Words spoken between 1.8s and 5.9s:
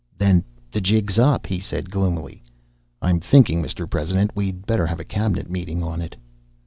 gloomily. "I'm thinkin', Mr. President, we'd better have a cabinet meeting